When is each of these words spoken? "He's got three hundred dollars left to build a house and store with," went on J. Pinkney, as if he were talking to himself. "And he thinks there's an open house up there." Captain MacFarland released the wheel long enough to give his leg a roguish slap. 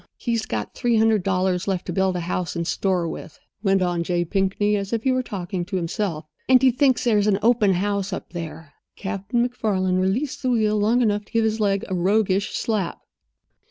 "He's 0.17 0.47
got 0.47 0.73
three 0.73 0.97
hundred 0.97 1.21
dollars 1.21 1.67
left 1.67 1.85
to 1.85 1.93
build 1.93 2.15
a 2.15 2.21
house 2.21 2.55
and 2.55 2.65
store 2.65 3.07
with," 3.07 3.39
went 3.61 3.83
on 3.83 4.01
J. 4.03 4.25
Pinkney, 4.25 4.75
as 4.75 4.91
if 4.91 5.03
he 5.03 5.11
were 5.11 5.21
talking 5.21 5.63
to 5.65 5.75
himself. 5.75 6.25
"And 6.49 6.59
he 6.59 6.71
thinks 6.71 7.03
there's 7.03 7.27
an 7.27 7.37
open 7.43 7.73
house 7.75 8.11
up 8.11 8.33
there." 8.33 8.73
Captain 8.95 9.47
MacFarland 9.47 10.01
released 10.01 10.41
the 10.41 10.49
wheel 10.49 10.75
long 10.77 11.03
enough 11.03 11.25
to 11.25 11.31
give 11.31 11.43
his 11.45 11.59
leg 11.59 11.85
a 11.87 11.93
roguish 11.93 12.49
slap. 12.55 13.01